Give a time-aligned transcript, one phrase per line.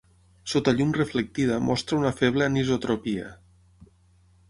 [0.53, 3.33] Sota llum reflectida mostra una feble anisotropia.